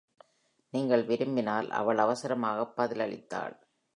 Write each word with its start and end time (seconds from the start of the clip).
"நீங்கள் 0.69 1.03
விரும்பினால்," 1.03 1.69
அவள் 1.71 1.97
அவசரமாக 1.97 2.73
பதிலளித்தாள். 2.77 3.55